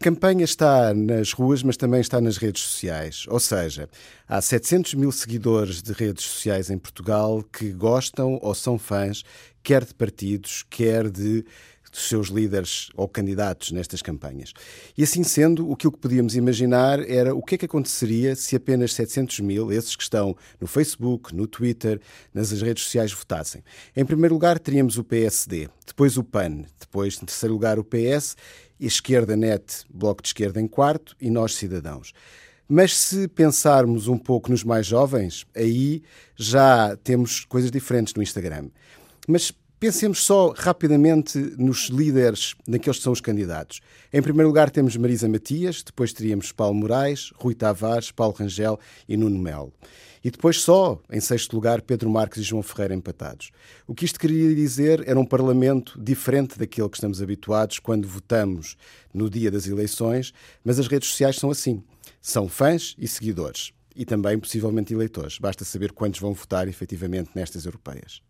[0.00, 3.26] campanha está nas ruas, mas também está nas redes sociais.
[3.28, 3.88] Ou seja,
[4.26, 9.22] há 700 mil seguidores de redes sociais em Portugal que gostam ou são fãs,
[9.62, 11.44] quer de partidos, quer de
[11.90, 14.52] dos seus líderes ou candidatos nestas campanhas.
[14.96, 18.94] E assim sendo, o que podíamos imaginar era o que é que aconteceria se apenas
[18.94, 22.00] 700 mil, esses que estão no Facebook, no Twitter,
[22.32, 23.62] nas redes sociais, votassem.
[23.96, 28.36] Em primeiro lugar, teríamos o PSD, depois o PAN, depois, em terceiro lugar, o PS,
[28.78, 32.12] Esquerda Net, Bloco de Esquerda em quarto e nós, cidadãos.
[32.68, 36.04] Mas se pensarmos um pouco nos mais jovens, aí
[36.36, 38.70] já temos coisas diferentes no Instagram.
[39.26, 43.80] Mas Pensemos só rapidamente nos líderes, naqueles que são os candidatos.
[44.12, 49.16] Em primeiro lugar temos Marisa Matias, depois teríamos Paulo Moraes, Rui Tavares, Paulo Rangel e
[49.16, 49.72] Nuno Melo.
[50.22, 53.52] E depois só, em sexto lugar, Pedro Marques e João Ferreira empatados.
[53.86, 58.76] O que isto queria dizer era um Parlamento diferente daquele que estamos habituados quando votamos
[59.14, 61.82] no dia das eleições, mas as redes sociais são assim.
[62.20, 63.72] São fãs e seguidores.
[63.96, 65.38] E também, possivelmente, eleitores.
[65.38, 68.20] Basta saber quantos vão votar efetivamente nestas europeias.